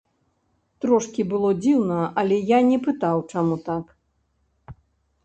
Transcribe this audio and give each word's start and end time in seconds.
Трошкі 0.85 1.25
было 1.33 1.49
дзіўна, 1.63 1.97
але 2.21 2.39
я 2.57 2.63
не 2.71 2.79
пытаў, 2.87 3.17
чаму 3.35 3.55
так. 3.69 3.85